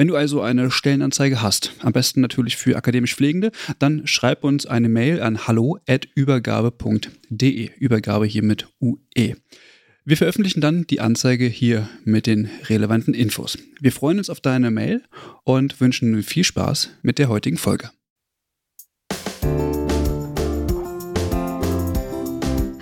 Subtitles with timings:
[0.00, 4.64] Wenn du also eine Stellenanzeige hast, am besten natürlich für akademisch Pflegende, dann schreib uns
[4.64, 7.70] eine Mail an hallo@übergabe.de.
[7.78, 9.36] Übergabe hier mit UE.
[10.06, 13.58] Wir veröffentlichen dann die Anzeige hier mit den relevanten Infos.
[13.78, 15.02] Wir freuen uns auf deine Mail
[15.44, 17.90] und wünschen viel Spaß mit der heutigen Folge.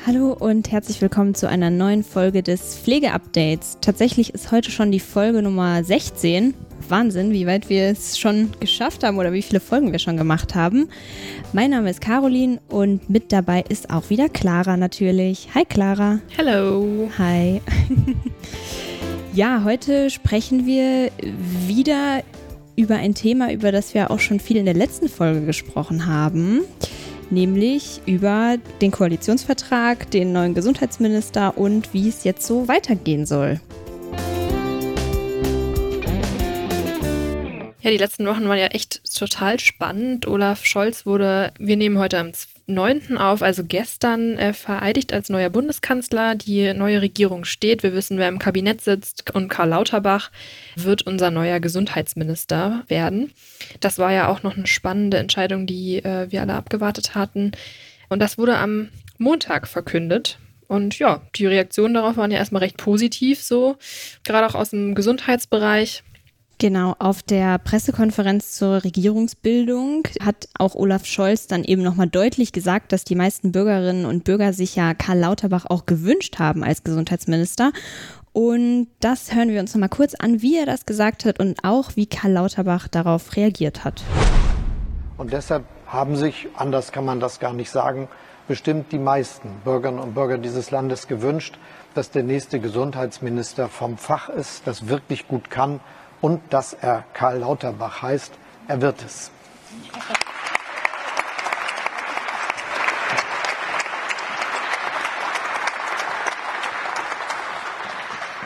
[0.07, 3.79] Hallo und herzlich willkommen zu einer neuen Folge des Pflegeupdates.
[3.81, 6.55] Tatsächlich ist heute schon die Folge Nummer 16
[6.91, 10.55] Wahnsinn, wie weit wir es schon geschafft haben oder wie viele Folgen wir schon gemacht
[10.55, 10.89] haben.
[11.53, 15.49] Mein Name ist Caroline und mit dabei ist auch wieder Clara natürlich.
[15.55, 16.21] Hi Clara.
[16.37, 17.11] Hello.
[17.19, 17.61] Hi.
[19.35, 21.11] ja, heute sprechen wir
[21.67, 22.23] wieder
[22.77, 26.63] über ein Thema, über das wir auch schon viel in der letzten Folge gesprochen haben
[27.31, 33.61] nämlich über den Koalitionsvertrag, den neuen Gesundheitsminister und wie es jetzt so weitergehen soll.
[37.89, 40.27] Ja, die letzten Wochen waren ja echt total spannend.
[40.27, 42.33] Olaf Scholz wurde, wir nehmen heute am
[42.67, 43.17] 9.
[43.17, 46.35] auf, also gestern, äh, vereidigt als neuer Bundeskanzler.
[46.35, 47.83] Die neue Regierung steht.
[47.83, 49.35] Wir wissen, wer im Kabinett sitzt.
[49.35, 50.31] Und Karl Lauterbach
[50.77, 53.33] wird unser neuer Gesundheitsminister werden.
[53.81, 57.53] Das war ja auch noch eine spannende Entscheidung, die äh, wir alle abgewartet hatten.
[58.11, 60.39] Und das wurde am Montag verkündet.
[60.67, 63.79] Und ja, die Reaktionen darauf waren ja erstmal recht positiv so,
[64.25, 66.03] gerade auch aus dem Gesundheitsbereich.
[66.61, 72.91] Genau, auf der Pressekonferenz zur Regierungsbildung hat auch Olaf Scholz dann eben nochmal deutlich gesagt,
[72.91, 77.71] dass die meisten Bürgerinnen und Bürger sich ja Karl Lauterbach auch gewünscht haben als Gesundheitsminister.
[78.33, 81.95] Und das hören wir uns nochmal kurz an, wie er das gesagt hat und auch
[81.95, 84.03] wie Karl Lauterbach darauf reagiert hat.
[85.17, 88.09] Und deshalb haben sich, anders kann man das gar nicht sagen,
[88.49, 91.57] bestimmt die meisten Bürgerinnen und Bürger dieses Landes gewünscht,
[91.95, 95.79] dass der nächste Gesundheitsminister vom Fach ist, das wirklich gut kann
[96.21, 98.33] und dass er Karl Lauterbach heißt.
[98.69, 99.31] Er wird es.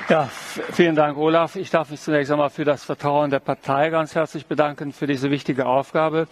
[0.09, 0.29] Ja,
[0.73, 1.57] vielen Dank, Olaf.
[1.57, 5.31] Ich darf mich zunächst einmal für das Vertrauen der Partei ganz herzlich bedanken für diese
[5.31, 6.29] wichtige Aufgabe.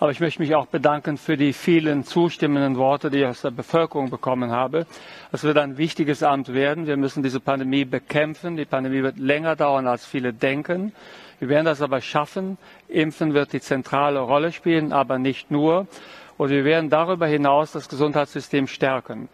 [0.00, 3.50] Aber ich möchte mich auch bedanken für die vielen zustimmenden Worte, die ich aus der
[3.50, 4.86] Bevölkerung bekommen habe.
[5.32, 6.86] Es wird ein wichtiges Amt werden.
[6.86, 8.56] Wir müssen diese Pandemie bekämpfen.
[8.56, 10.92] Die Pandemie wird länger dauern, als viele denken.
[11.40, 12.58] Wir werden das aber schaffen.
[12.86, 15.88] Impfen wird die zentrale Rolle spielen, aber nicht nur.
[16.36, 19.28] Und wir werden darüber hinaus das Gesundheitssystem stärken.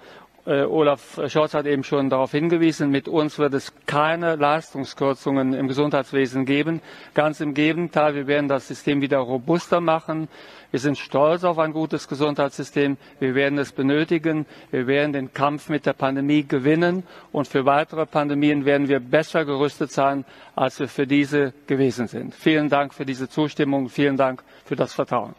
[0.46, 5.68] Äh, Olaf Scholz hat eben schon darauf hingewiesen, mit uns wird es keine Leistungskürzungen im
[5.68, 6.82] Gesundheitswesen geben.
[7.14, 10.28] Ganz im Gegenteil, wir werden das System wieder robuster machen.
[10.70, 12.98] Wir sind stolz auf ein gutes Gesundheitssystem.
[13.20, 14.44] Wir werden es benötigen.
[14.70, 17.04] Wir werden den Kampf mit der Pandemie gewinnen.
[17.32, 20.24] Und für weitere Pandemien werden wir besser gerüstet sein,
[20.56, 22.34] als wir für diese gewesen sind.
[22.34, 23.88] Vielen Dank für diese Zustimmung.
[23.88, 25.34] Vielen Dank für das Vertrauen.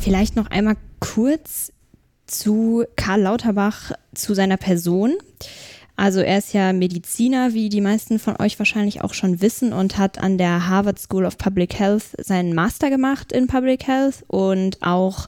[0.00, 1.72] Vielleicht noch einmal kurz
[2.26, 5.14] zu Karl Lauterbach, zu seiner Person.
[5.96, 9.98] Also er ist ja Mediziner, wie die meisten von euch wahrscheinlich auch schon wissen und
[9.98, 14.78] hat an der Harvard School of Public Health seinen Master gemacht in Public Health und
[14.80, 15.26] auch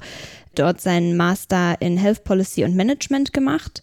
[0.54, 3.82] dort seinen Master in Health Policy und Management gemacht.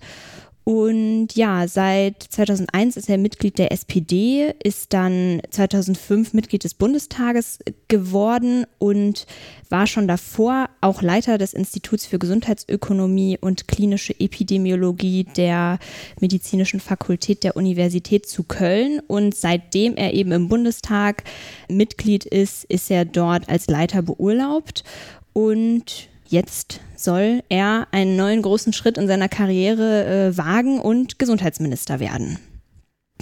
[0.67, 7.59] Und ja, seit 2001 ist er Mitglied der SPD, ist dann 2005 Mitglied des Bundestages
[7.87, 9.27] geworden und
[9.69, 15.79] war schon davor auch Leiter des Instituts für Gesundheitsökonomie und klinische Epidemiologie der
[16.19, 18.99] Medizinischen Fakultät der Universität zu Köln.
[19.07, 21.23] Und seitdem er eben im Bundestag
[21.69, 24.83] Mitglied ist, ist er dort als Leiter beurlaubt.
[25.31, 31.99] Und Jetzt soll er einen neuen großen Schritt in seiner Karriere äh, wagen und Gesundheitsminister
[32.01, 32.37] werden.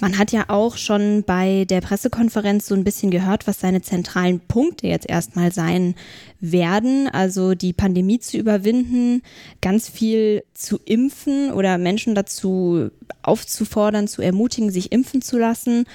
[0.01, 4.41] Man hat ja auch schon bei der Pressekonferenz so ein bisschen gehört, was seine zentralen
[4.41, 5.95] Punkte jetzt erstmal sein
[6.41, 7.07] werden.
[7.07, 9.21] Also die Pandemie zu überwinden,
[9.61, 12.89] ganz viel zu impfen oder Menschen dazu
[13.21, 15.85] aufzufordern, zu ermutigen, sich impfen zu lassen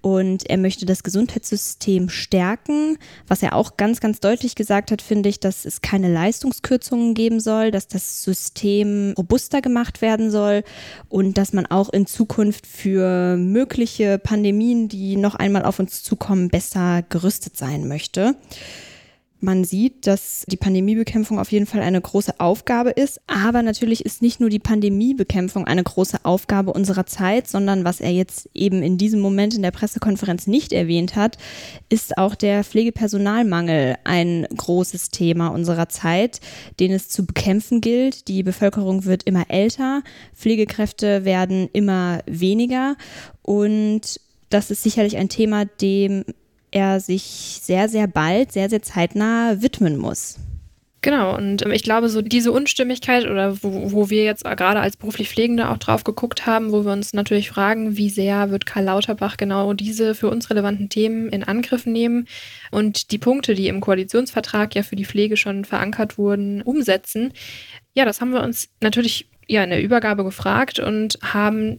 [0.00, 2.98] und er möchte das Gesundheitssystem stärken.
[3.26, 7.40] Was er auch ganz, ganz deutlich gesagt hat, finde ich, dass es keine Leistungskürzungen geben
[7.40, 10.62] soll, dass das System robuster gemacht werden soll
[11.08, 16.48] und dass man auch in Zukunft für mögliche Pandemien, die noch einmal auf uns zukommen,
[16.48, 18.36] besser gerüstet sein möchte.
[19.40, 24.20] Man sieht, dass die Pandemiebekämpfung auf jeden Fall eine große Aufgabe ist, aber natürlich ist
[24.20, 28.98] nicht nur die Pandemiebekämpfung eine große Aufgabe unserer Zeit, sondern was er jetzt eben in
[28.98, 31.38] diesem Moment in der Pressekonferenz nicht erwähnt hat,
[31.88, 36.40] ist auch der Pflegepersonalmangel ein großes Thema unserer Zeit,
[36.80, 38.26] den es zu bekämpfen gilt.
[38.26, 40.02] Die Bevölkerung wird immer älter,
[40.34, 42.96] Pflegekräfte werden immer weniger
[43.42, 44.20] und
[44.50, 46.24] das ist sicherlich ein Thema, dem
[46.70, 50.38] er sich sehr, sehr bald, sehr, sehr zeitnah widmen muss.
[51.00, 54.96] Genau, und ähm, ich glaube, so diese Unstimmigkeit oder wo, wo wir jetzt gerade als
[54.96, 58.84] beruflich Pflegende auch drauf geguckt haben, wo wir uns natürlich fragen, wie sehr wird Karl
[58.84, 62.26] Lauterbach genau diese für uns relevanten Themen in Angriff nehmen
[62.72, 67.32] und die Punkte, die im Koalitionsvertrag ja für die Pflege schon verankert wurden, umsetzen.
[67.94, 71.78] Ja, das haben wir uns natürlich ja in der Übergabe gefragt und haben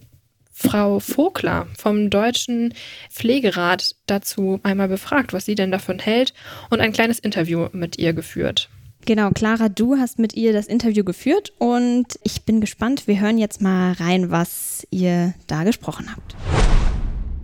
[0.61, 2.73] Frau Vogler vom Deutschen
[3.09, 6.33] Pflegerat dazu einmal befragt, was sie denn davon hält
[6.69, 8.69] und ein kleines Interview mit ihr geführt.
[9.05, 13.07] Genau, Clara, du hast mit ihr das Interview geführt und ich bin gespannt.
[13.07, 16.35] Wir hören jetzt mal rein, was ihr da gesprochen habt.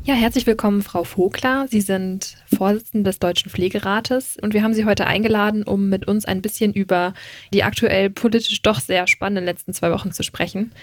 [0.03, 1.67] Ja, herzlich willkommen, Frau Vogler.
[1.67, 6.25] Sie sind Vorsitzende des Deutschen Pflegerates und wir haben Sie heute eingeladen, um mit uns
[6.25, 7.15] ein bisschen über
[7.51, 10.73] die aktuell politisch doch sehr spannenden letzten zwei Wochen zu sprechen.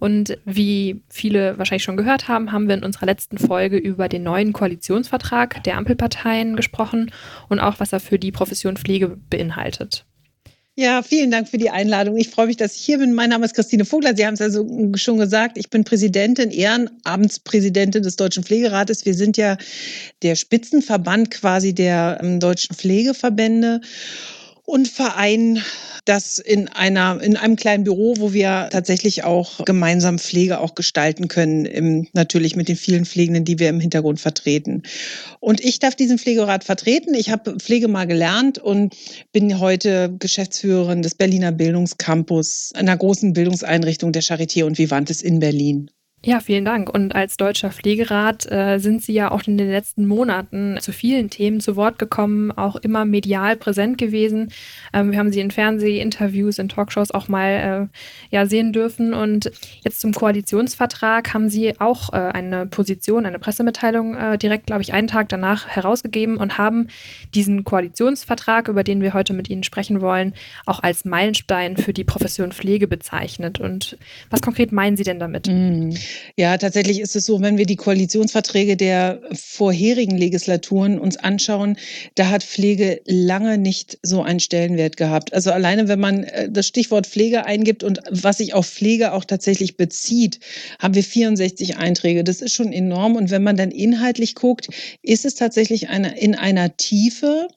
[0.00, 4.22] Und wie viele wahrscheinlich schon gehört haben, haben wir in unserer letzten Folge über den
[4.22, 7.12] neuen Koalitionsvertrag der Ampelparteien gesprochen
[7.48, 10.06] und auch, was er für die Profession Pflege beinhaltet.
[10.76, 12.16] Ja, vielen Dank für die Einladung.
[12.16, 13.12] Ich freue mich, dass ich hier bin.
[13.12, 14.16] Mein Name ist Christine Vogler.
[14.16, 15.58] Sie haben es also schon gesagt.
[15.58, 19.04] Ich bin Präsidentin, Ehrenabendspräsidentin des Deutschen Pflegerates.
[19.04, 19.58] Wir sind ja
[20.22, 23.82] der Spitzenverband quasi der ähm, deutschen Pflegeverbände
[24.70, 25.62] und Verein
[26.04, 31.28] das in einer, in einem kleinen Büro, wo wir tatsächlich auch gemeinsam Pflege auch gestalten
[31.28, 34.82] können, im, natürlich mit den vielen Pflegenden, die wir im Hintergrund vertreten.
[35.40, 37.14] Und ich darf diesen Pflegerat vertreten.
[37.14, 38.96] Ich habe Pflege mal gelernt und
[39.32, 45.90] bin heute Geschäftsführerin des Berliner Bildungscampus, einer großen Bildungseinrichtung der Charité und Vivantes in Berlin.
[46.22, 46.92] Ja, vielen Dank.
[46.92, 51.30] Und als deutscher Pflegerat äh, sind Sie ja auch in den letzten Monaten zu vielen
[51.30, 54.52] Themen zu Wort gekommen, auch immer medial präsent gewesen.
[54.92, 59.14] Ähm, wir haben Sie in Fernsehinterviews, in Talkshows auch mal äh, ja, sehen dürfen.
[59.14, 59.50] Und
[59.82, 64.92] jetzt zum Koalitionsvertrag haben Sie auch äh, eine Position, eine Pressemitteilung äh, direkt, glaube ich,
[64.92, 66.88] einen Tag danach herausgegeben und haben
[67.34, 70.34] diesen Koalitionsvertrag, über den wir heute mit Ihnen sprechen wollen,
[70.66, 73.58] auch als Meilenstein für die Profession Pflege bezeichnet.
[73.58, 73.96] Und
[74.28, 75.46] was konkret meinen Sie denn damit?
[75.46, 75.94] Mhm.
[76.36, 81.76] Ja, tatsächlich ist es so, wenn wir die Koalitionsverträge der vorherigen Legislaturen uns anschauen,
[82.14, 85.32] da hat Pflege lange nicht so einen Stellenwert gehabt.
[85.32, 89.24] Also alleine, wenn man äh, das Stichwort Pflege eingibt und was sich auf Pflege auch
[89.24, 90.40] tatsächlich bezieht,
[90.78, 92.24] haben wir 64 Einträge.
[92.24, 93.16] Das ist schon enorm.
[93.16, 94.68] Und wenn man dann inhaltlich guckt,
[95.02, 97.48] ist es tatsächlich eine, in einer Tiefe,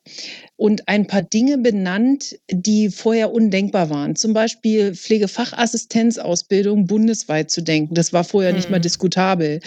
[0.55, 4.15] und ein paar Dinge benannt, die vorher undenkbar waren.
[4.15, 7.95] Zum Beispiel Pflegefachassistenzausbildung bundesweit zu denken.
[7.95, 8.57] Das war vorher hm.
[8.57, 8.83] nicht mal hm.
[8.83, 9.59] diskutabel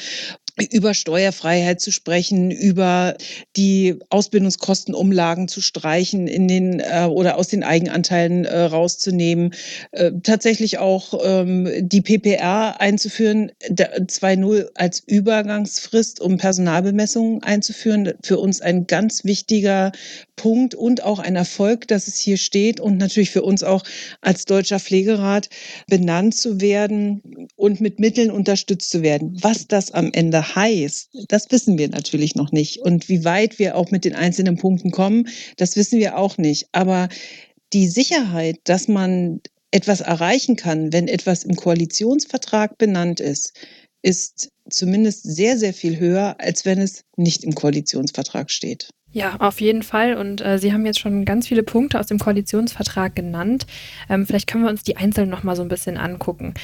[0.64, 3.16] über Steuerfreiheit zu sprechen, über
[3.56, 9.52] die Ausbildungskostenumlagen zu streichen in den äh, oder aus den Eigenanteilen äh, rauszunehmen,
[9.92, 18.14] äh, tatsächlich auch ähm, die PPR einzuführen, 2.0 als Übergangsfrist, um Personalbemessungen einzuführen.
[18.22, 19.92] Für uns ein ganz wichtiger
[20.36, 23.84] Punkt und auch ein Erfolg, dass es hier steht und natürlich für uns auch
[24.20, 25.48] als Deutscher Pflegerat
[25.86, 29.36] benannt zu werden und mit Mitteln unterstützt zu werden.
[29.40, 32.78] Was das am Ende heißt, das wissen wir natürlich noch nicht.
[32.78, 36.68] Und wie weit wir auch mit den einzelnen Punkten kommen, das wissen wir auch nicht.
[36.72, 37.08] Aber
[37.72, 43.52] die Sicherheit, dass man etwas erreichen kann, wenn etwas im Koalitionsvertrag benannt ist,
[44.06, 48.88] ist zumindest sehr, sehr viel höher, als wenn es nicht im Koalitionsvertrag steht.
[49.10, 50.14] Ja, auf jeden Fall.
[50.16, 53.66] Und äh, Sie haben jetzt schon ganz viele Punkte aus dem Koalitionsvertrag genannt.
[54.08, 56.54] Ähm, vielleicht können wir uns die einzelnen nochmal so ein bisschen angucken.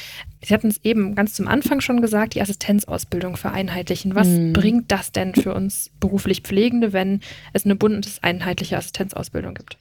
[0.45, 4.15] Sie hatten es eben ganz zum Anfang schon gesagt, die Assistenzausbildung vereinheitlichen.
[4.15, 4.53] Was mhm.
[4.53, 7.21] bringt das denn für uns beruflich Pflegende, wenn
[7.55, 9.79] es eine bundeseinheitliche Assistenzausbildung gibt?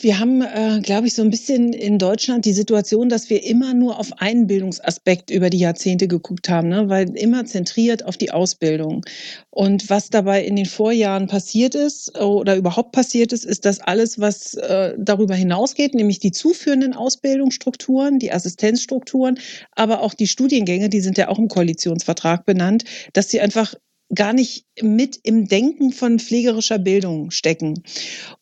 [0.00, 3.74] Wir haben, äh, glaube ich, so ein bisschen in Deutschland die Situation, dass wir immer
[3.74, 6.88] nur auf einen Bildungsaspekt über die Jahrzehnte geguckt haben, ne?
[6.88, 9.04] weil immer zentriert auf die Ausbildung.
[9.50, 13.80] Und was dabei in den Vorjahren passiert ist äh, oder überhaupt passiert ist, ist, dass
[13.80, 19.38] alles, was äh, darüber hinausgeht, nämlich die zuführenden Ausbildungsstrukturen, die Assistenzstrukturen,
[19.72, 23.74] aber auch die Studiengänge, die sind ja auch im Koalitionsvertrag benannt, dass sie einfach
[24.14, 27.82] gar nicht mit im Denken von pflegerischer Bildung stecken.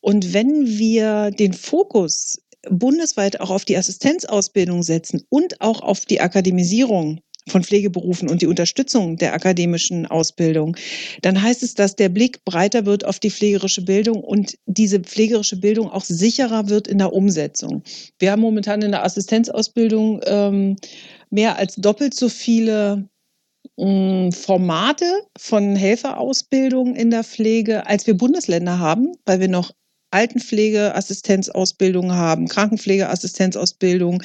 [0.01, 6.21] Und wenn wir den Fokus bundesweit auch auf die Assistenzausbildung setzen und auch auf die
[6.21, 10.75] Akademisierung von Pflegeberufen und die Unterstützung der akademischen Ausbildung,
[11.21, 15.57] dann heißt es, dass der Blick breiter wird auf die pflegerische Bildung und diese pflegerische
[15.57, 17.83] Bildung auch sicherer wird in der Umsetzung.
[18.19, 20.75] Wir haben momentan in der Assistenzausbildung ähm,
[21.29, 23.09] mehr als doppelt so viele
[23.79, 25.05] Formate
[25.37, 29.71] von Helferausbildung in der Pflege, als wir Bundesländer haben, weil wir noch
[30.11, 34.21] Altenpflegeassistenzausbildung haben, Krankenpflegeassistenzausbildung,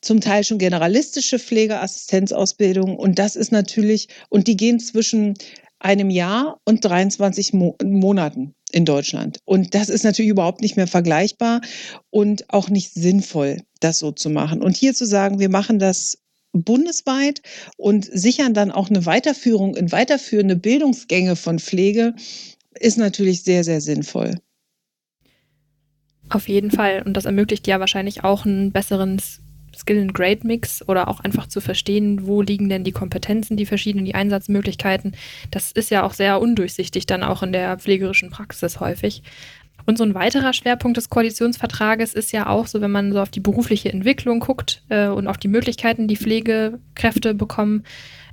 [0.00, 2.96] zum Teil schon generalistische Pflegeassistenzausbildung.
[2.96, 5.34] Und das ist natürlich, und die gehen zwischen
[5.78, 9.38] einem Jahr und 23 Mo Monaten in Deutschland.
[9.44, 11.60] Und das ist natürlich überhaupt nicht mehr vergleichbar
[12.10, 14.62] und auch nicht sinnvoll, das so zu machen.
[14.62, 16.18] Und hier zu sagen, wir machen das
[16.52, 17.42] bundesweit
[17.76, 22.14] und sichern dann auch eine Weiterführung in weiterführende Bildungsgänge von Pflege,
[22.78, 24.36] ist natürlich sehr, sehr sinnvoll.
[26.28, 27.02] Auf jeden Fall.
[27.04, 29.20] Und das ermöglicht ja wahrscheinlich auch einen besseren
[29.76, 35.16] Skill-and-Grade-Mix oder auch einfach zu verstehen, wo liegen denn die Kompetenzen, die verschiedenen, die Einsatzmöglichkeiten.
[35.50, 39.22] Das ist ja auch sehr undurchsichtig dann auch in der pflegerischen Praxis häufig.
[39.86, 43.30] Und so ein weiterer Schwerpunkt des Koalitionsvertrages ist ja auch so, wenn man so auf
[43.30, 47.84] die berufliche Entwicklung guckt äh, und auf die Möglichkeiten, die Pflegekräfte bekommen,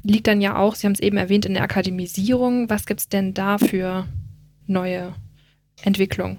[0.04, 2.70] liegt dann ja auch, Sie haben es eben erwähnt, in der Akademisierung.
[2.70, 4.06] Was gibt es denn da für
[4.66, 5.14] neue
[5.82, 6.38] Entwicklungen?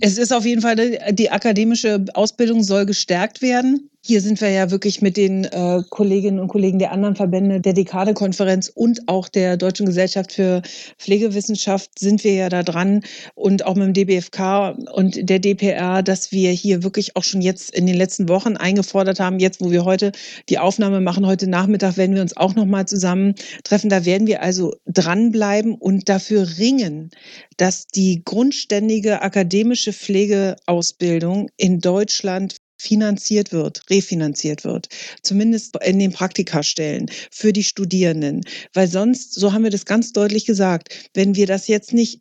[0.00, 0.76] Es ist auf jeden Fall,
[1.12, 3.90] die akademische Ausbildung soll gestärkt werden.
[4.06, 7.72] Hier sind wir ja wirklich mit den äh, Kolleginnen und Kollegen der anderen Verbände, der
[7.72, 10.62] Dekadekonferenz und auch der Deutschen Gesellschaft für
[10.96, 13.00] Pflegewissenschaft sind wir ja da dran
[13.34, 17.74] und auch mit dem DBFK und der DPR, dass wir hier wirklich auch schon jetzt
[17.74, 20.12] in den letzten Wochen eingefordert haben, jetzt wo wir heute
[20.50, 23.90] die Aufnahme machen, heute Nachmittag werden wir uns auch nochmal zusammentreffen.
[23.90, 27.10] Da werden wir also dranbleiben und dafür ringen,
[27.56, 34.88] dass die grundständige akademische Pflegeausbildung in Deutschland finanziert wird, refinanziert wird,
[35.22, 38.42] zumindest in den Praktikastellen für die Studierenden.
[38.72, 42.20] Weil sonst, so haben wir das ganz deutlich gesagt, wenn wir das jetzt nicht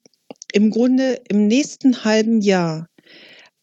[0.54, 2.88] im Grunde im nächsten halben Jahr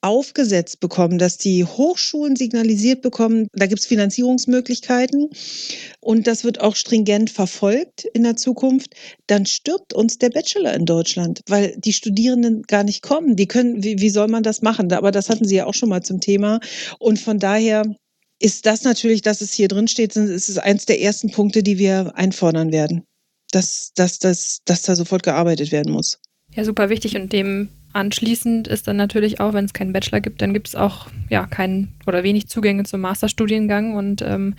[0.02, 5.30] aufgesetzt bekommen, dass die Hochschulen signalisiert bekommen, da gibt es Finanzierungsmöglichkeiten
[6.00, 8.94] und das wird auch stringent verfolgt in der Zukunft,
[9.28, 13.36] dann stirbt uns der Bachelor in Deutschland, weil die Studierenden gar nicht kommen.
[13.36, 14.92] Die können, wie, wie soll man das machen?
[14.92, 16.58] Aber das hatten Sie ja auch schon mal zum Thema.
[16.98, 17.84] Und von daher
[18.40, 21.78] ist das natürlich, dass es hier drin steht, ist es eins der ersten Punkte, die
[21.78, 23.04] wir einfordern werden.
[23.52, 26.18] Dass, dass, dass, dass da sofort gearbeitet werden muss.
[26.54, 30.40] Ja, super wichtig und dem Anschließend ist dann natürlich auch, wenn es keinen Bachelor gibt,
[30.42, 34.54] dann gibt es auch ja keinen oder wenig Zugänge zum Masterstudiengang und ähm,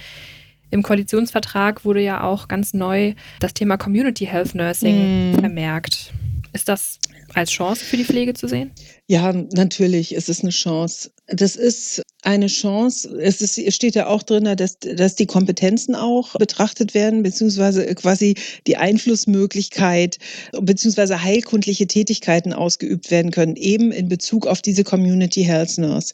[0.70, 5.40] im Koalitionsvertrag wurde ja auch ganz neu das Thema Community Health Nursing mm.
[5.40, 6.12] vermerkt.
[6.52, 7.00] Ist das
[7.34, 8.72] als Chance für die Pflege zu sehen?
[9.08, 11.12] Ja, natürlich ist es eine Chance.
[11.28, 13.18] Das ist eine Chance.
[13.20, 18.36] Es, ist, steht ja auch drin, dass, dass die Kompetenzen auch betrachtet werden, beziehungsweise quasi
[18.66, 20.18] die Einflussmöglichkeit,
[20.60, 26.14] beziehungsweise heilkundliche Tätigkeiten ausgeübt werden können, eben in Bezug auf diese Community Health Nurse.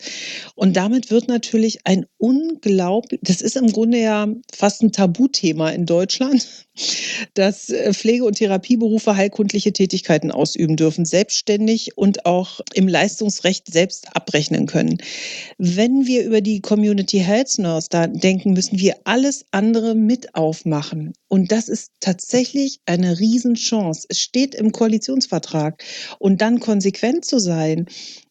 [0.55, 5.85] Und damit wird natürlich ein unglaublich, das ist im Grunde ja fast ein Tabuthema in
[5.85, 6.47] Deutschland,
[7.33, 14.15] dass äh, Pflege- und Therapieberufe heilkundliche Tätigkeiten ausüben dürfen, selbstständig und auch im Leistungsrecht selbst
[14.15, 14.97] abrechnen können.
[15.57, 21.13] Wenn wir über die Community Health Nurse da denken, müssen wir alles andere mit aufmachen.
[21.27, 24.07] Und das ist tatsächlich eine Riesenchance.
[24.09, 25.83] Es steht im Koalitionsvertrag.
[26.17, 27.87] Und dann konsequent zu sein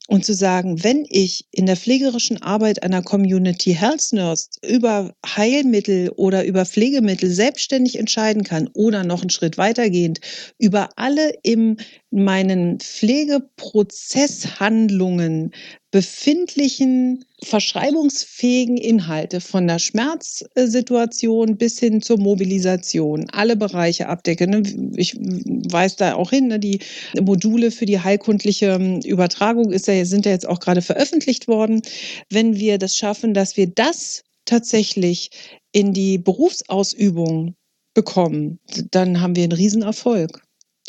[0.08, 6.08] und zu sagen, wenn ich in der pflegerischen Arbeit einer Community Health Nurse über Heilmittel
[6.16, 10.20] oder über Pflegemittel selbstständig entscheiden kann oder noch einen Schritt weitergehend
[10.58, 11.76] über alle in
[12.10, 15.52] meinen Pflegeprozesshandlungen
[15.90, 24.50] befindlichen verschreibungsfähigen Inhalte von der Schmerzsituation bis hin zur Mobilisation, alle Bereiche abdecken.
[24.50, 24.62] Ne?
[24.96, 26.58] Ich weise da auch hin, ne?
[26.58, 26.80] die
[27.20, 31.82] Module für die heilkundliche ähm, Übertragung sind ja jetzt auch gerade veröffentlicht worden.
[32.30, 35.30] Wenn wir das schaffen, dass wir das tatsächlich
[35.72, 37.54] in die Berufsausübung
[37.94, 38.58] bekommen,
[38.90, 40.42] dann haben wir einen Riesenerfolg.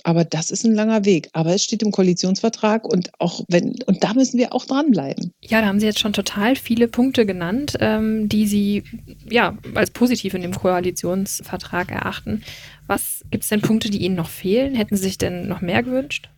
[0.03, 1.29] Aber das ist ein langer Weg.
[1.33, 5.31] Aber es steht im Koalitionsvertrag und auch wenn, und da müssen wir auch dranbleiben.
[5.41, 8.83] Ja, da haben Sie jetzt schon total viele Punkte genannt, ähm, die Sie
[9.29, 12.43] ja als positiv in dem Koalitionsvertrag erachten.
[12.87, 14.75] Was gibt es denn Punkte, die Ihnen noch fehlen?
[14.75, 16.29] Hätten Sie sich denn noch mehr gewünscht?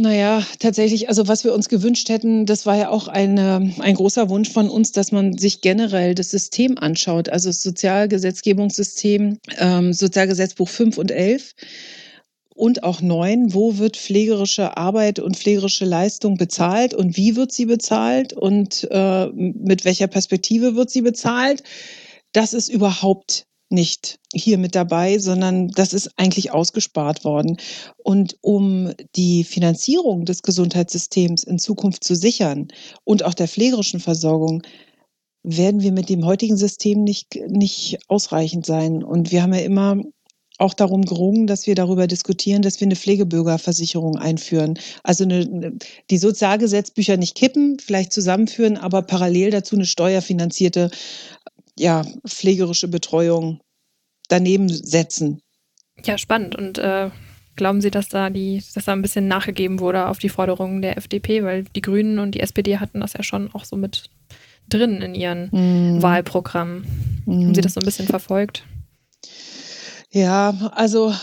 [0.00, 4.30] Naja, tatsächlich, also was wir uns gewünscht hätten, das war ja auch eine, ein großer
[4.30, 10.68] Wunsch von uns, dass man sich generell das System anschaut, also das Sozialgesetzgebungssystem, ähm, Sozialgesetzbuch
[10.68, 11.54] 5 und 11
[12.54, 17.66] und auch neun, wo wird pflegerische Arbeit und pflegerische Leistung bezahlt und wie wird sie
[17.66, 21.62] bezahlt und äh, mit welcher Perspektive wird sie bezahlt.
[22.32, 27.56] Das ist überhaupt nicht hier mit dabei, sondern das ist eigentlich ausgespart worden.
[27.96, 32.68] Und um die Finanzierung des Gesundheitssystems in Zukunft zu sichern
[33.04, 34.62] und auch der pflegerischen Versorgung,
[35.42, 39.02] werden wir mit dem heutigen System nicht, nicht ausreichend sein.
[39.02, 39.96] Und wir haben ja immer
[40.62, 44.78] auch darum gerungen, dass wir darüber diskutieren, dass wir eine Pflegebürgerversicherung einführen.
[45.02, 45.76] Also eine,
[46.08, 50.90] die Sozialgesetzbücher nicht kippen, vielleicht zusammenführen, aber parallel dazu eine steuerfinanzierte
[51.78, 53.60] ja, pflegerische Betreuung
[54.28, 55.42] daneben setzen.
[56.04, 56.54] Ja, spannend.
[56.54, 57.10] Und äh,
[57.56, 60.96] glauben Sie, dass da die, dass da ein bisschen nachgegeben wurde auf die Forderungen der
[60.96, 64.10] FDP, weil die Grünen und die SPD hatten das ja schon auch so mit
[64.68, 66.02] drin in ihren mm.
[66.02, 66.86] Wahlprogrammen.
[67.26, 67.46] Mm.
[67.46, 68.64] Haben Sie das so ein bisschen verfolgt?
[70.14, 71.14] Ja, also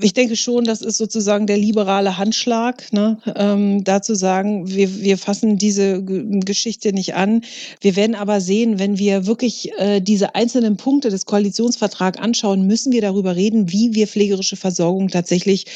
[0.00, 3.18] ich denke schon, das ist sozusagen der liberale Handschlag, ne?
[3.36, 7.42] ähm, da zu sagen, wir, wir fassen diese G Geschichte nicht an.
[7.80, 12.90] Wir werden aber sehen, wenn wir wirklich äh, diese einzelnen Punkte des Koalitionsvertrags anschauen, müssen
[12.90, 15.66] wir darüber reden, wie wir pflegerische Versorgung tatsächlich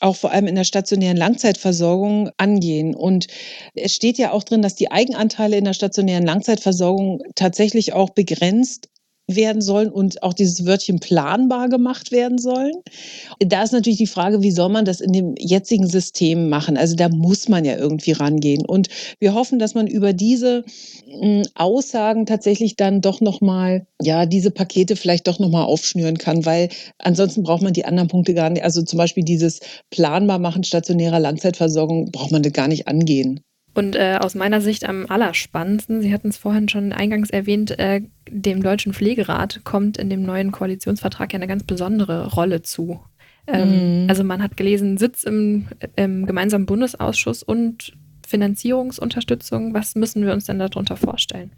[0.00, 2.96] auch vor allem in der stationären Langzeitversorgung angehen.
[2.96, 3.28] Und
[3.74, 8.89] es steht ja auch drin, dass die Eigenanteile in der stationären Langzeitversorgung tatsächlich auch begrenzt
[9.36, 12.72] werden sollen und auch dieses Wörtchen planbar gemacht werden sollen.
[13.38, 16.76] Da ist natürlich die Frage, wie soll man das in dem jetzigen System machen?
[16.76, 18.64] Also da muss man ja irgendwie rangehen.
[18.66, 20.64] Und wir hoffen, dass man über diese
[21.06, 26.68] hm, Aussagen tatsächlich dann doch nochmal, ja, diese Pakete vielleicht doch nochmal aufschnüren kann, weil
[26.98, 28.64] ansonsten braucht man die anderen Punkte gar nicht.
[28.64, 29.60] Also zum Beispiel dieses
[29.90, 33.40] planbar machen stationärer Langzeitversorgung braucht man da gar nicht angehen.
[33.80, 38.02] Und äh, aus meiner Sicht am allerspannendsten, Sie hatten es vorhin schon eingangs erwähnt, äh,
[38.28, 43.00] dem Deutschen Pflegerat kommt in dem neuen Koalitionsvertrag ja eine ganz besondere Rolle zu.
[43.46, 44.10] Ähm, mhm.
[44.10, 47.94] Also man hat gelesen, Sitz im, im gemeinsamen Bundesausschuss und
[48.28, 49.72] Finanzierungsunterstützung.
[49.72, 51.50] Was müssen wir uns denn darunter vorstellen?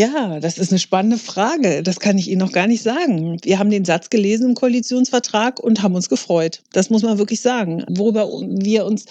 [0.00, 1.82] Ja, das ist eine spannende Frage.
[1.82, 3.36] Das kann ich Ihnen noch gar nicht sagen.
[3.42, 6.62] Wir haben den Satz gelesen im Koalitionsvertrag und haben uns gefreut.
[6.72, 7.84] Das muss man wirklich sagen.
[7.86, 9.04] Worüber wir uns,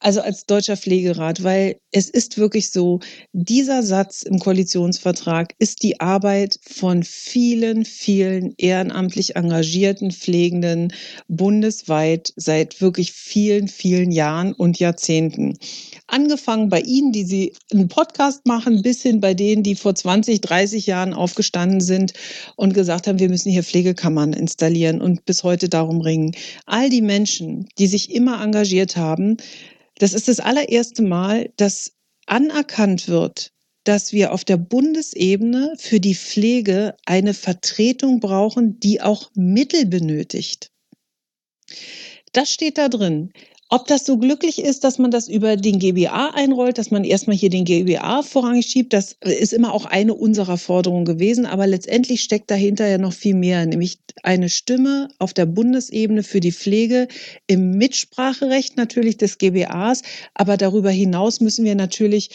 [0.00, 3.00] also als deutscher Pflegerat, weil es ist wirklich so,
[3.32, 10.92] dieser Satz im Koalitionsvertrag ist die Arbeit von vielen, vielen ehrenamtlich engagierten Pflegenden
[11.26, 15.56] bundesweit seit wirklich vielen, vielen Jahren und Jahrzehnten.
[16.06, 20.33] Angefangen bei Ihnen, die Sie einen Podcast machen, bis hin bei denen, die vor 20,
[20.40, 22.12] 30 Jahren aufgestanden sind
[22.56, 26.32] und gesagt haben, wir müssen hier Pflegekammern installieren und bis heute darum ringen.
[26.66, 29.36] All die Menschen, die sich immer engagiert haben,
[29.98, 31.92] das ist das allererste Mal, dass
[32.26, 33.52] anerkannt wird,
[33.84, 40.70] dass wir auf der Bundesebene für die Pflege eine Vertretung brauchen, die auch Mittel benötigt.
[42.32, 43.32] Das steht da drin.
[43.74, 47.34] Ob das so glücklich ist, dass man das über den GBA einrollt, dass man erstmal
[47.34, 51.44] hier den GBA vorrangig schiebt, das ist immer auch eine unserer Forderungen gewesen.
[51.44, 56.38] Aber letztendlich steckt dahinter ja noch viel mehr, nämlich eine Stimme auf der Bundesebene für
[56.38, 57.08] die Pflege
[57.48, 60.02] im Mitspracherecht natürlich des GBAs.
[60.34, 62.30] Aber darüber hinaus müssen wir natürlich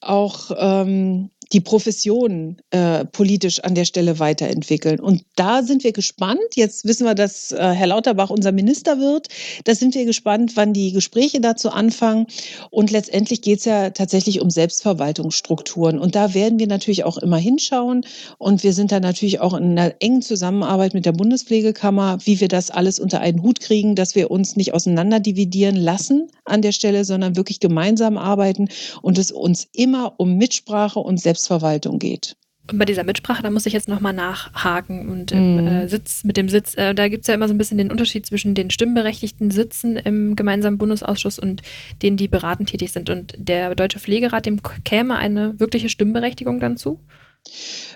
[0.00, 5.00] auch ähm, die Profession äh, politisch an der Stelle weiterentwickeln.
[5.00, 6.40] Und da sind wir gespannt.
[6.54, 9.28] Jetzt wissen wir, dass äh, Herr Lauterbach unser Minister wird.
[9.64, 12.26] Da sind wir gespannt, wann die Gespräche dazu anfangen.
[12.70, 15.98] Und letztendlich geht es ja tatsächlich um Selbstverwaltungsstrukturen.
[15.98, 18.06] Und da werden wir natürlich auch immer hinschauen.
[18.38, 22.48] Und wir sind da natürlich auch in einer engen Zusammenarbeit mit der Bundespflegekammer, wie wir
[22.48, 27.04] das alles unter einen Hut kriegen, dass wir uns nicht auseinanderdividieren lassen an der Stelle,
[27.04, 28.68] sondern wirklich gemeinsam arbeiten
[29.02, 32.36] und es uns immer um Mitsprache und Selbstverwaltung Selbstverwaltung geht.
[32.70, 35.66] Und bei dieser Mitsprache, da muss ich jetzt nochmal nachhaken und im mm.
[35.66, 37.90] äh, Sitz, mit dem Sitz, äh, da gibt es ja immer so ein bisschen den
[37.90, 41.62] Unterschied zwischen den stimmberechtigten Sitzen im gemeinsamen Bundesausschuss und
[42.02, 43.10] denen, die beratend tätig sind.
[43.10, 47.00] Und der Deutsche Pflegerat, dem käme eine wirkliche Stimmberechtigung dann zu?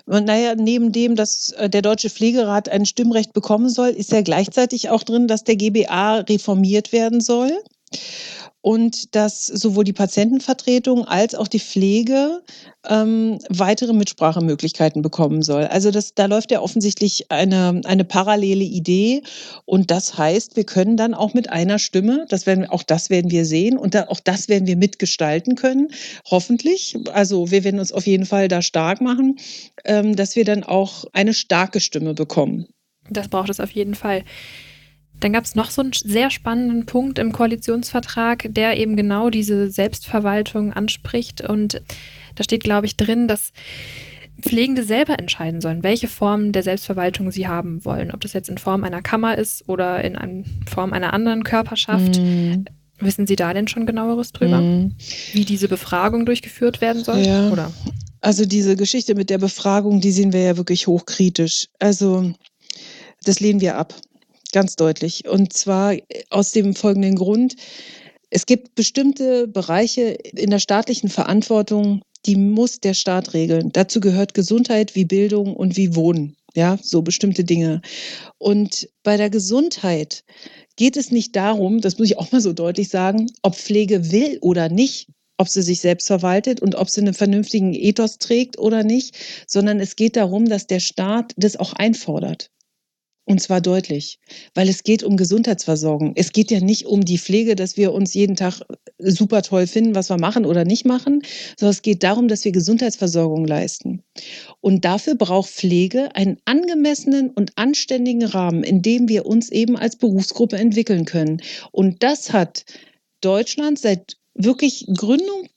[0.07, 4.91] Naja, neben dem, dass äh, der Deutsche Pflegerat ein Stimmrecht bekommen soll, ist ja gleichzeitig
[4.91, 7.53] auch drin, dass der GBA reformiert werden soll
[8.67, 12.43] und dass sowohl die Patientenvertretung als auch die Pflege
[12.89, 15.67] ähm, weitere Mitsprachemöglichkeiten bekommen soll.
[15.67, 19.23] Also das, da läuft ja offensichtlich eine, eine parallele Idee
[19.67, 23.31] und das heißt, wir können dann auch mit einer Stimme, das werden, auch das werden
[23.31, 25.93] wir sehen und da, auch das werden wir mitgestalten können,
[26.29, 26.97] hoffentlich.
[27.13, 29.37] Also wir werden uns auf jeden Fall da stark machen,
[29.85, 32.67] ähm, dass wir dann auch eine starke Stimme bekommen.
[33.09, 34.25] Das braucht es auf jeden Fall.
[35.21, 39.71] Dann gab es noch so einen sehr spannenden Punkt im Koalitionsvertrag, der eben genau diese
[39.71, 41.41] Selbstverwaltung anspricht.
[41.41, 41.81] Und
[42.35, 43.53] da steht, glaube ich, drin, dass
[44.41, 48.11] Pflegende selber entscheiden sollen, welche Form der Selbstverwaltung sie haben wollen.
[48.11, 52.19] Ob das jetzt in Form einer Kammer ist oder in Form einer anderen Körperschaft.
[52.19, 52.67] Mhm.
[52.99, 54.61] Wissen Sie da denn schon genaueres drüber?
[54.61, 54.95] Mhm.
[55.33, 57.19] Wie diese Befragung durchgeführt werden soll?
[57.19, 57.51] Ja.
[57.51, 57.73] Oder?
[58.21, 61.69] Also diese Geschichte mit der Befragung, die sehen wir ja wirklich hochkritisch.
[61.79, 62.33] Also
[63.25, 63.95] das lehnen wir ab,
[64.57, 65.29] ganz deutlich.
[65.29, 65.95] Und zwar
[66.31, 67.57] aus dem folgenden Grund.
[68.31, 73.69] Es gibt bestimmte Bereiche in der staatlichen Verantwortung, die muss der Staat regeln.
[73.71, 76.37] Dazu gehört Gesundheit wie Bildung und wie Wohnen.
[76.55, 77.83] Ja, so bestimmte Dinge.
[78.39, 80.25] Und bei der Gesundheit
[80.77, 84.39] geht es nicht darum, das muss ich auch mal so deutlich sagen, ob Pflege will
[84.41, 88.85] oder nicht, ob sie sich selbst verwaltet und ob sie einen vernünftigen Ethos trägt oder
[88.85, 89.15] nicht,
[89.47, 92.51] sondern es geht darum, dass der Staat das auch einfordert.
[93.29, 94.21] Und zwar deutlich,
[94.55, 96.13] weil es geht um Gesundheitsversorgung.
[96.15, 98.61] Es geht ja nicht um die Pflege, dass wir uns jeden Tag
[98.99, 101.23] super toll finden, was wir machen oder nicht machen,
[101.59, 104.05] sondern es geht darum, dass wir Gesundheitsversorgung leisten.
[104.61, 109.97] Und dafür braucht Pflege einen angemessenen und anständigen Rahmen, in dem wir uns eben als
[109.97, 111.43] Berufsgruppe entwickeln können.
[111.73, 112.65] Und das hat
[113.23, 115.49] Deutschland seit wirklich Gründung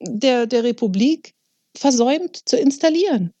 [0.00, 1.34] der, der Republik
[1.76, 3.34] versäumt zu installieren.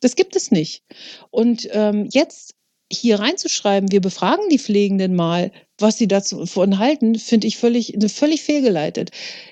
[0.00, 0.82] Das gibt es nicht.
[1.30, 2.55] Und ähm, jetzt
[2.92, 7.96] hier reinzuschreiben, wir befragen die Pflegenden mal, was sie dazu von halten, finde ich völlig,
[8.08, 9.10] völlig fehlgeleitet.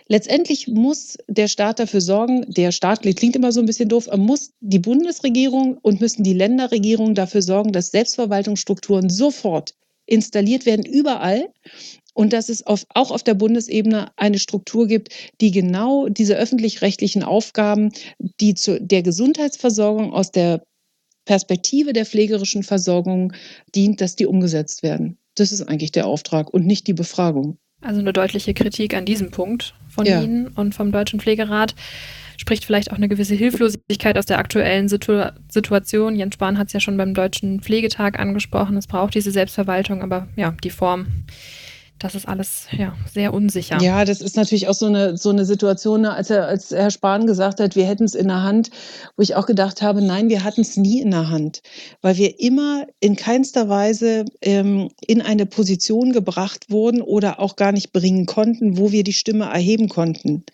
[0.08, 4.52] Letztendlich muss der Staat dafür sorgen, der Staat klingt immer so ein bisschen doof, muss
[4.60, 9.74] die Bundesregierung und müssen die Länderregierungen dafür sorgen, dass Selbstverwaltungsstrukturen sofort
[10.06, 11.48] installiert werden, überall.
[12.16, 17.24] Und dass es auf, auch auf der Bundesebene eine Struktur gibt, die genau diese öffentlich-rechtlichen
[17.24, 17.90] Aufgaben,
[18.40, 20.62] die zu der Gesundheitsversorgung aus der
[21.24, 23.32] Perspektive der pflegerischen Versorgung
[23.74, 25.18] dient, dass die umgesetzt werden.
[25.34, 27.58] Das ist eigentlich der Auftrag und nicht die Befragung.
[27.80, 30.22] Also eine deutliche Kritik an diesem Punkt von ja.
[30.22, 31.74] Ihnen und vom Deutschen Pflegerat
[32.36, 36.16] spricht vielleicht auch eine gewisse Hilflosigkeit aus der aktuellen Situ Situation.
[36.16, 38.76] Jens Spahn hat es ja schon beim Deutschen Pflegetag angesprochen.
[38.76, 41.06] Es braucht diese Selbstverwaltung, aber ja, die Form
[41.98, 43.80] das ist alles ja, sehr unsicher.
[43.80, 46.90] Ja, das ist natürlich auch so eine, so eine Situation, ne, als, er, als Herr
[46.90, 48.70] Spahn gesagt hat, wir hätten es in der Hand,
[49.16, 51.62] wo ich auch gedacht habe, nein, wir hatten es nie in der Hand,
[52.02, 57.72] weil wir immer in keinster Weise ähm, in eine Position gebracht wurden oder auch gar
[57.72, 60.44] nicht bringen konnten, wo wir die Stimme erheben konnten.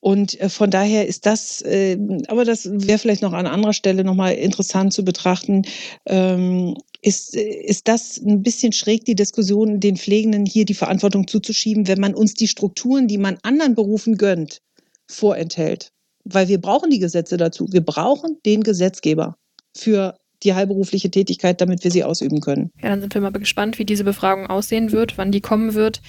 [0.00, 4.02] Und äh, von daher ist das, äh, aber das wäre vielleicht noch an anderer Stelle
[4.02, 5.62] nochmal interessant zu betrachten,
[6.06, 11.88] ähm, ist, ist das ein bisschen schräg, die Diskussion, den Pflegenden hier die Verantwortung zuzuschieben,
[11.88, 14.62] wenn man uns die Strukturen, die man anderen Berufen gönnt,
[15.08, 15.92] vorenthält.
[16.24, 17.66] Weil wir brauchen die Gesetze dazu.
[17.72, 19.36] Wir brauchen den Gesetzgeber
[19.76, 22.70] für die heilberufliche Tätigkeit, damit wir sie ausüben können.
[22.80, 26.00] Ja, dann sind wir mal gespannt, wie diese Befragung aussehen wird, wann die kommen wird.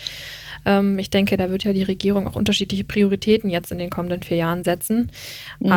[0.66, 4.22] Ähm, ich denke, da wird ja die Regierung auch unterschiedliche Prioritäten jetzt in den kommenden
[4.22, 5.12] vier Jahren setzen.
[5.60, 5.72] Mhm.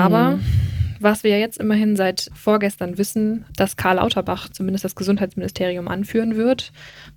[1.00, 6.36] Was wir ja jetzt immerhin seit vorgestern wissen, dass Karl Lauterbach zumindest das Gesundheitsministerium anführen
[6.36, 6.72] wird,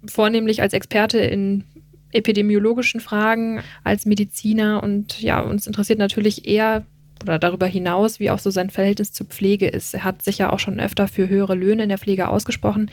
[0.06, 1.64] vornehmlich als Experte in
[2.12, 6.86] epidemiologischen Fragen, als Mediziner und ja, uns interessiert natürlich eher
[7.22, 9.94] oder darüber hinaus, wie auch so sein Verhältnis zur Pflege ist.
[9.94, 12.90] Er hat sich ja auch schon öfter für höhere Löhne in der Pflege ausgesprochen.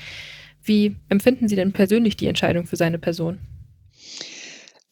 [0.62, 3.38] Wie empfinden Sie denn persönlich die Entscheidung für seine Person?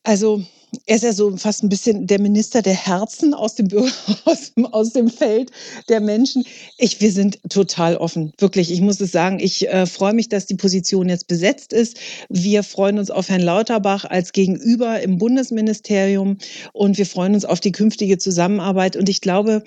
[0.04, 0.44] Also
[0.87, 3.68] er ist ja so fast ein bisschen der Minister der Herzen aus dem,
[4.24, 5.50] aus, aus dem Feld
[5.88, 6.44] der Menschen.
[6.78, 8.72] Ich, wir sind total offen, wirklich.
[8.72, 11.98] Ich muss es sagen, ich äh, freue mich, dass die Position jetzt besetzt ist.
[12.28, 16.38] Wir freuen uns auf Herrn Lauterbach als Gegenüber im Bundesministerium
[16.72, 18.96] und wir freuen uns auf die künftige Zusammenarbeit.
[18.96, 19.62] Und ich glaube,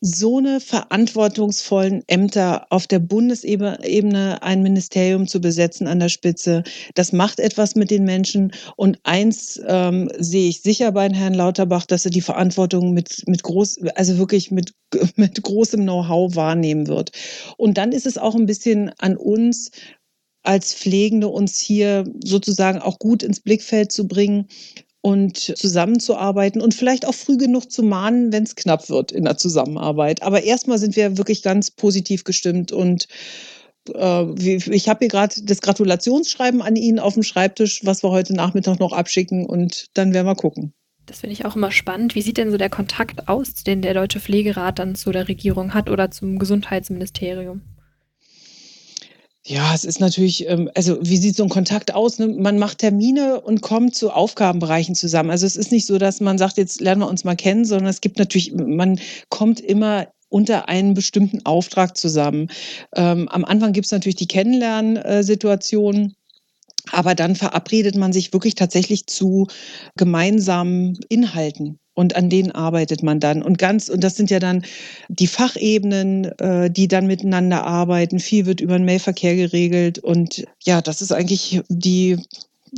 [0.00, 6.62] so eine verantwortungsvollen Ämter auf der Bundesebene ein Ministerium zu besetzen an der Spitze,
[6.94, 8.52] das macht etwas mit den Menschen.
[8.76, 13.42] Und eins ähm, sehe ich sicher bei Herrn Lauterbach, dass er die Verantwortung mit, mit
[13.42, 14.72] groß, also wirklich mit,
[15.16, 17.12] mit großem Know-how wahrnehmen wird.
[17.58, 19.70] Und dann ist es auch ein bisschen an uns,
[20.42, 24.46] als Pflegende uns hier sozusagen auch gut ins Blickfeld zu bringen
[25.02, 29.38] und zusammenzuarbeiten und vielleicht auch früh genug zu mahnen, wenn es knapp wird in der
[29.38, 30.22] Zusammenarbeit.
[30.22, 33.08] Aber erstmal sind wir wirklich ganz positiv gestimmt und
[33.94, 38.34] äh, ich habe hier gerade das Gratulationsschreiben an ihn auf dem Schreibtisch, was wir heute
[38.34, 40.74] Nachmittag noch abschicken und dann werden wir gucken.
[41.06, 42.14] Das finde ich auch immer spannend.
[42.14, 45.74] Wie sieht denn so der Kontakt aus, den der Deutsche Pflegerat dann zu der Regierung
[45.74, 47.62] hat oder zum Gesundheitsministerium?
[49.50, 52.20] Ja, es ist natürlich, ähm, also wie sieht so ein Kontakt aus?
[52.20, 52.28] Ne?
[52.28, 55.30] Man macht Termine und kommt zu Aufgabenbereichen zusammen.
[55.30, 57.88] Also es ist nicht so, dass man sagt, jetzt lernen wir uns mal kennen, sondern
[57.88, 62.46] es gibt natürlich, man kommt immer unter einen bestimmten Auftrag zusammen.
[62.94, 66.14] Ähm, am Anfang gibt es natürlich die Kennenlernsituation.
[66.92, 69.48] Aber dann verabredet man sich wirklich tatsächlich zu
[69.96, 71.80] gemeinsamen Inhalten.
[72.00, 73.42] Und an denen arbeitet man dann.
[73.42, 74.64] Und ganz, und das sind ja dann
[75.10, 78.20] die Fachebenen, äh, die dann miteinander arbeiten.
[78.20, 79.98] Viel wird über den Mailverkehr geregelt.
[79.98, 82.16] Und ja, das ist eigentlich die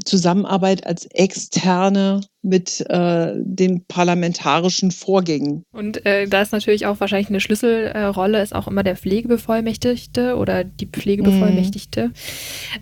[0.04, 5.64] Zusammenarbeit als Externe mit äh, den parlamentarischen Vorgängen.
[5.72, 10.64] Und äh, da ist natürlich auch wahrscheinlich eine Schlüsselrolle, ist auch immer der Pflegebevollmächtigte oder
[10.64, 12.12] die Pflegebevollmächtigte mhm.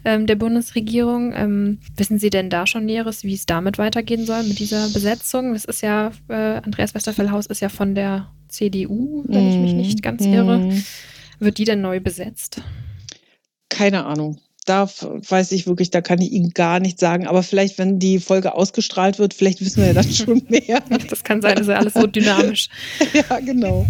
[0.04, 1.32] ähm, der Bundesregierung.
[1.34, 5.52] Ähm, wissen Sie denn da schon Näheres, wie es damit weitergehen soll mit dieser Besetzung?
[5.52, 9.50] Das ist ja, äh, Andreas Westerfellhaus ist ja von der CDU, wenn mhm.
[9.50, 10.58] ich mich nicht ganz irre.
[10.58, 10.84] Mhm.
[11.38, 12.62] Wird die denn neu besetzt?
[13.68, 14.38] Keine Ahnung
[14.70, 17.26] da weiß ich wirklich, da kann ich Ihnen gar nichts sagen.
[17.26, 20.80] Aber vielleicht, wenn die Folge ausgestrahlt wird, vielleicht wissen wir ja dann schon mehr.
[21.08, 22.68] das kann sein, das ist ja alles so dynamisch.
[23.12, 23.86] ja, genau.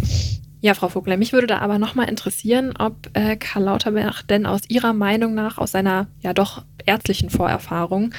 [0.62, 4.62] Ja, Frau Vogler, mich würde da aber nochmal interessieren, ob äh, Karl Lauterbach denn aus
[4.68, 8.14] Ihrer Meinung nach, aus seiner ja doch ärztlichen Vorerfahrung,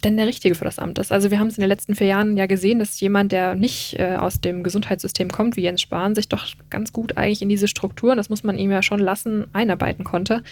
[0.00, 1.12] denn der Richtige für das Amt ist.
[1.12, 3.98] Also wir haben es in den letzten vier Jahren ja gesehen, dass jemand, der nicht
[3.98, 7.68] äh, aus dem Gesundheitssystem kommt, wie Jens Spahn, sich doch ganz gut eigentlich in diese
[7.68, 10.42] Strukturen, das muss man ihm ja schon lassen, einarbeiten konnte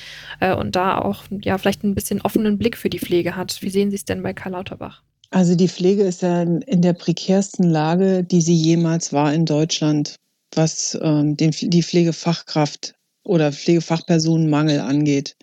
[0.41, 3.59] äh, und da auch ja vielleicht ein bisschen offenen Blick für die Pflege hat.
[3.61, 5.03] Wie sehen Sie es denn bei Karl Lauterbach?
[5.31, 10.17] Also die Pflege ist ja in der prekärsten Lage, die sie jemals war in Deutschland,
[10.55, 15.37] was ähm, den, die Pflegefachkraft oder Pflegefachpersonenmangel angeht.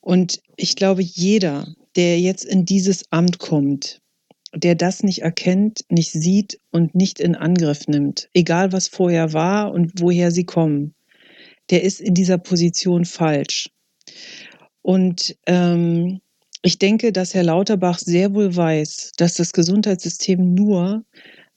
[0.00, 1.66] Und ich glaube, jeder,
[1.96, 4.00] der jetzt in dieses Amt kommt,
[4.54, 9.72] der das nicht erkennt, nicht sieht und nicht in Angriff nimmt, egal was vorher war
[9.72, 10.94] und woher sie kommen,
[11.70, 13.70] der ist in dieser Position falsch.
[14.82, 16.20] Und ähm,
[16.62, 21.04] ich denke, dass Herr Lauterbach sehr wohl weiß, dass das Gesundheitssystem nur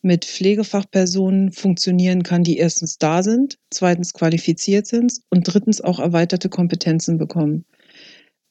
[0.01, 6.49] mit Pflegefachpersonen funktionieren kann, die erstens da sind, zweitens qualifiziert sind und drittens auch erweiterte
[6.49, 7.65] Kompetenzen bekommen.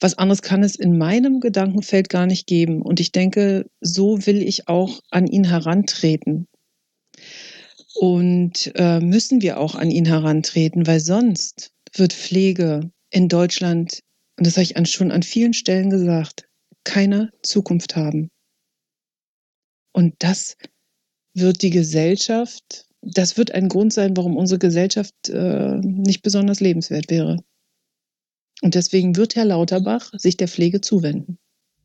[0.00, 2.82] Was anderes kann es in meinem Gedankenfeld gar nicht geben.
[2.82, 6.46] Und ich denke, so will ich auch an ihn herantreten.
[7.94, 14.00] Und äh, müssen wir auch an ihn herantreten, weil sonst wird Pflege in Deutschland,
[14.37, 16.48] und das habe ich an, schon an vielen Stellen gesagt,
[16.84, 18.30] keine Zukunft haben.
[19.92, 20.56] Und das
[21.34, 27.11] wird die Gesellschaft, das wird ein Grund sein, warum unsere Gesellschaft äh, nicht besonders lebenswert
[27.11, 27.38] wäre.
[28.62, 31.38] Und deswegen wird Herr Lauterbach sich der Pflege zuwenden.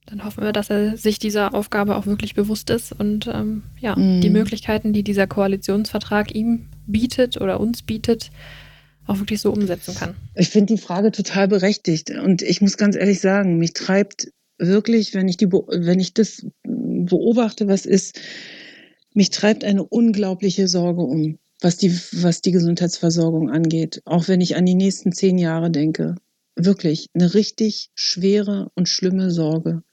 [0.06, 3.96] Dann hoffen wir, dass er sich dieser Aufgabe auch wirklich bewusst ist und ähm, ja,
[3.96, 4.20] mm.
[4.22, 8.30] die Möglichkeiten, die dieser Koalitionsvertrag ihm bietet oder uns bietet,
[9.08, 10.16] auch wirklich so umsetzen kann.
[10.36, 12.10] Ich finde die Frage total berechtigt.
[12.10, 16.46] Und ich muss ganz ehrlich sagen, mich treibt wirklich, wenn ich, die, wenn ich das
[16.64, 18.20] beobachte, was ist,
[19.14, 24.02] mich treibt eine unglaubliche Sorge um, was die, was die Gesundheitsversorgung angeht.
[24.06, 26.16] Auch wenn ich an die nächsten zehn Jahre denke
[26.56, 29.84] wirklich eine richtig schwere und schlimme Sorge,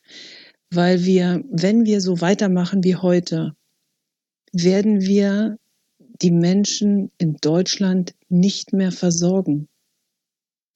[0.70, 3.54] weil wir, wenn wir so weitermachen wie heute,
[4.52, 5.58] werden wir
[5.98, 9.68] die Menschen in Deutschland nicht mehr versorgen.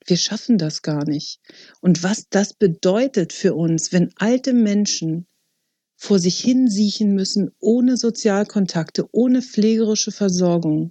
[0.07, 1.41] Wir schaffen das gar nicht.
[1.81, 5.27] Und was das bedeutet für uns, wenn alte Menschen
[5.97, 10.91] vor sich hinsiechen müssen, ohne Sozialkontakte, ohne pflegerische Versorgung,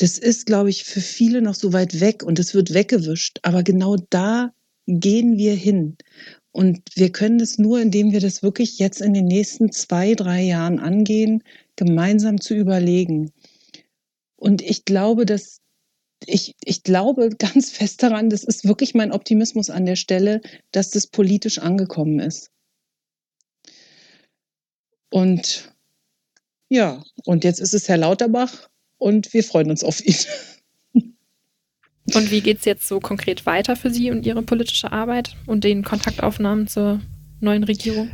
[0.00, 3.38] das ist, glaube ich, für viele noch so weit weg und es wird weggewischt.
[3.42, 4.50] Aber genau da
[4.86, 5.98] gehen wir hin.
[6.52, 10.40] Und wir können es nur, indem wir das wirklich jetzt in den nächsten zwei, drei
[10.40, 11.44] Jahren angehen,
[11.76, 13.30] gemeinsam zu überlegen.
[14.36, 15.60] Und ich glaube, dass
[16.24, 20.40] ich, ich glaube ganz fest daran, das ist wirklich mein Optimismus an der Stelle,
[20.72, 22.50] dass das politisch angekommen ist.
[25.10, 25.74] Und
[26.70, 28.69] ja, und jetzt ist es Herr Lauterbach,
[29.00, 30.14] und wir freuen uns auf ihn.
[32.14, 35.64] Und wie geht es jetzt so konkret weiter für Sie und Ihre politische Arbeit und
[35.64, 37.00] den Kontaktaufnahmen zur
[37.40, 38.10] neuen Regierung?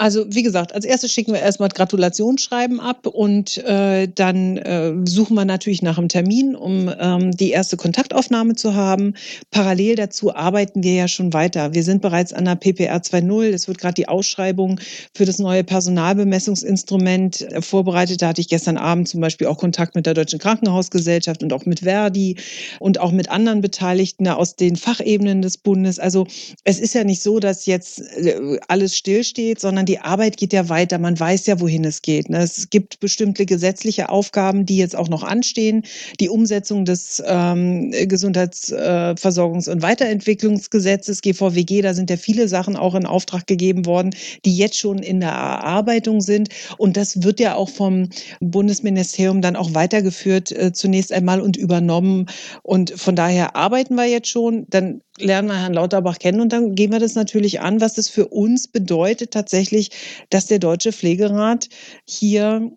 [0.00, 5.34] Also wie gesagt, als erstes schicken wir erstmal Gratulationsschreiben ab und äh, dann äh, suchen
[5.34, 9.14] wir natürlich nach einem Termin, um ähm, die erste Kontaktaufnahme zu haben.
[9.50, 11.74] Parallel dazu arbeiten wir ja schon weiter.
[11.74, 13.46] Wir sind bereits an der PPR 2.0.
[13.46, 14.80] Es wird gerade die Ausschreibung
[15.14, 18.22] für das neue Personalbemessungsinstrument äh, vorbereitet.
[18.22, 21.66] Da hatte ich gestern Abend zum Beispiel auch Kontakt mit der Deutschen Krankenhausgesellschaft und auch
[21.66, 22.36] mit Verdi
[22.78, 25.98] und auch mit anderen Beteiligten aus den Fachebenen des Bundes.
[25.98, 26.28] Also
[26.62, 30.68] es ist ja nicht so, dass jetzt äh, alles stillsteht, sondern die Arbeit geht ja
[30.68, 30.98] weiter.
[30.98, 32.28] Man weiß ja, wohin es geht.
[32.28, 32.38] Ne?
[32.38, 35.82] Es gibt bestimmte gesetzliche Aufgaben, die jetzt auch noch anstehen.
[36.20, 43.06] Die Umsetzung des ähm, Gesundheitsversorgungs- und Weiterentwicklungsgesetzes, GVWG, da sind ja viele Sachen auch in
[43.06, 44.10] Auftrag gegeben worden,
[44.44, 46.50] die jetzt schon in der Erarbeitung sind.
[46.76, 52.26] Und das wird ja auch vom Bundesministerium dann auch weitergeführt, äh, zunächst einmal und übernommen.
[52.62, 54.66] Und von daher arbeiten wir jetzt schon.
[54.68, 58.08] Dann lernen wir Herrn Lauterbach kennen und dann gehen wir das natürlich an, was das
[58.08, 59.90] für uns bedeutet tatsächlich,
[60.30, 61.68] dass der Deutsche Pflegerat
[62.04, 62.70] hier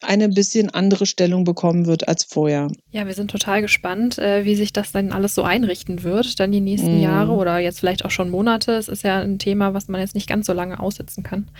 [0.00, 2.68] eine bisschen andere Stellung bekommen wird als vorher.
[2.90, 6.52] Ja, wir sind total gespannt, äh, wie sich das dann alles so einrichten wird, dann
[6.52, 7.02] die nächsten mm.
[7.02, 8.72] Jahre oder jetzt vielleicht auch schon Monate.
[8.72, 11.50] Es ist ja ein Thema, was man jetzt nicht ganz so lange aussitzen kann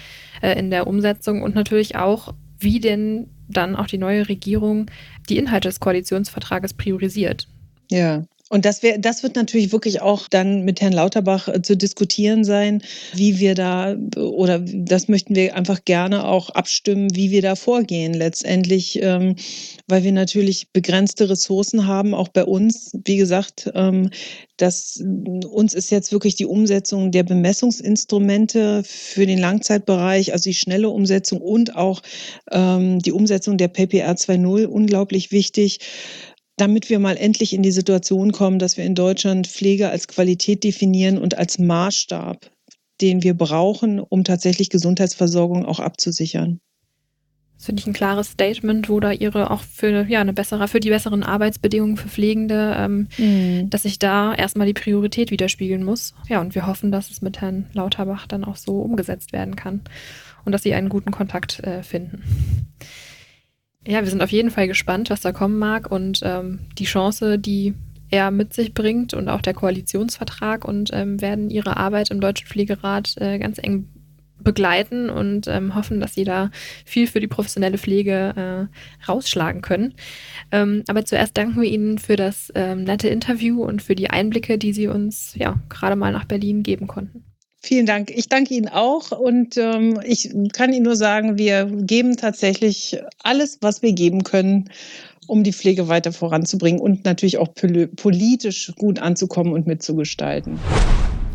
[0.42, 4.90] äh, in der Umsetzung und natürlich auch, wie denn dann auch die neue Regierung
[5.28, 7.48] die Inhalte des Koalitionsvertrages priorisiert.
[7.90, 11.74] Ja, und das, wär, das wird natürlich wirklich auch dann mit Herrn Lauterbach äh, zu
[11.74, 12.82] diskutieren sein,
[13.14, 18.12] wie wir da, oder das möchten wir einfach gerne auch abstimmen, wie wir da vorgehen
[18.12, 19.36] letztendlich, ähm,
[19.88, 22.90] weil wir natürlich begrenzte Ressourcen haben, auch bei uns.
[23.06, 24.10] Wie gesagt, ähm,
[24.58, 30.90] das, uns ist jetzt wirklich die Umsetzung der Bemessungsinstrumente für den Langzeitbereich, also die schnelle
[30.90, 32.02] Umsetzung und auch
[32.50, 35.78] ähm, die Umsetzung der PPR 2.0 unglaublich wichtig
[36.56, 40.64] damit wir mal endlich in die Situation kommen, dass wir in Deutschland Pflege als Qualität
[40.64, 42.50] definieren und als Maßstab,
[43.00, 46.60] den wir brauchen, um tatsächlich Gesundheitsversorgung auch abzusichern.
[47.62, 50.80] Das finde ich ein klares Statement, wo da ihre auch für ja eine bessere, für
[50.80, 53.70] die besseren Arbeitsbedingungen für Pflegende, ähm, mhm.
[53.70, 56.12] dass sich da erstmal die Priorität widerspiegeln muss.
[56.28, 59.82] Ja, und wir hoffen, dass es mit Herrn Lauterbach dann auch so umgesetzt werden kann
[60.44, 62.24] und dass sie einen guten Kontakt äh, finden.
[63.86, 67.38] Ja, wir sind auf jeden Fall gespannt, was da kommen mag und ähm, die Chance,
[67.38, 67.74] die
[68.10, 72.46] er mit sich bringt und auch der Koalitionsvertrag und ähm, werden ihre Arbeit im Deutschen
[72.46, 73.88] Pflegerat äh, ganz eng
[74.38, 76.50] begleiten und ähm, hoffen, dass sie da
[76.84, 79.94] viel für die professionelle Pflege äh, rausschlagen können.
[80.50, 84.58] Ähm, aber zuerst danken wir Ihnen für das ähm, nette Interview und für die Einblicke,
[84.58, 87.24] die Sie uns ja gerade mal nach Berlin geben konnten.
[87.64, 88.10] Vielen Dank.
[88.10, 93.58] Ich danke Ihnen auch und ähm, ich kann Ihnen nur sagen, wir geben tatsächlich alles,
[93.60, 94.68] was wir geben können,
[95.28, 100.58] um die Pflege weiter voranzubringen und natürlich auch politisch gut anzukommen und mitzugestalten.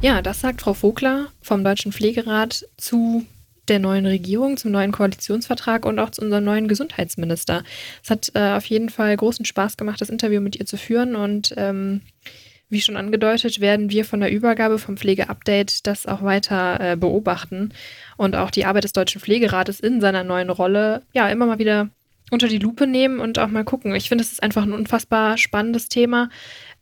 [0.01, 3.25] Ja, das sagt Frau Vogler vom Deutschen Pflegerat zu
[3.69, 7.63] der neuen Regierung, zum neuen Koalitionsvertrag und auch zu unserem neuen Gesundheitsminister.
[8.03, 11.15] Es hat äh, auf jeden Fall großen Spaß gemacht, das Interview mit ihr zu führen
[11.15, 12.01] und ähm,
[12.69, 17.73] wie schon angedeutet, werden wir von der Übergabe vom Pflegeupdate das auch weiter äh, beobachten
[18.17, 21.89] und auch die Arbeit des Deutschen Pflegerates in seiner neuen Rolle ja immer mal wieder
[22.29, 23.95] unter die Lupe nehmen und auch mal gucken.
[23.95, 26.29] Ich finde, es ist einfach ein unfassbar spannendes Thema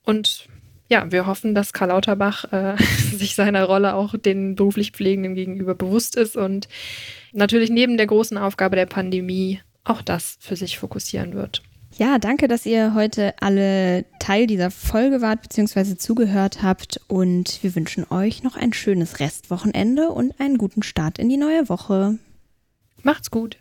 [0.04, 0.48] und
[0.88, 2.76] ja, wir hoffen, dass Karl Lauterbach äh,
[3.16, 6.68] sich seiner Rolle auch den beruflich Pflegenden gegenüber bewusst ist und
[7.32, 11.62] natürlich neben der großen Aufgabe der Pandemie auch das für sich fokussieren wird.
[11.98, 15.96] Ja, danke, dass ihr heute alle Teil dieser Folge wart bzw.
[15.96, 21.30] zugehört habt und wir wünschen euch noch ein schönes Restwochenende und einen guten Start in
[21.30, 22.20] die neue Woche.
[23.02, 23.60] Macht's gut.